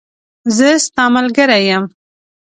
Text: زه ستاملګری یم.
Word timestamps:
زه 0.55 0.67
ستاملګری 0.87 1.61
یم. 1.69 1.83